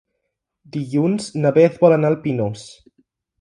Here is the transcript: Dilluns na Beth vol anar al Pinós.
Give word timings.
Dilluns 0.75 1.27
na 1.43 1.51
Beth 1.59 1.77
vol 1.85 1.95
anar 1.99 2.11
al 2.13 2.19
Pinós. 2.25 2.65